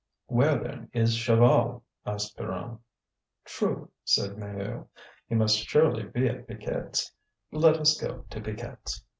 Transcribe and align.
"Where, 0.25 0.57
then, 0.57 0.89
is 0.93 1.15
Chaval?" 1.15 1.83
asked 2.07 2.35
Pierron. 2.35 2.79
"True!" 3.45 3.91
said 4.03 4.31
Maheu. 4.35 4.87
"He 5.27 5.35
must 5.35 5.57
surely 5.59 6.01
be 6.05 6.27
at 6.27 6.47
Piquette's. 6.47 7.11
Let 7.51 7.77
us 7.77 8.01
go 8.01 8.25
to 8.31 8.41
Piquette's." 8.41 9.03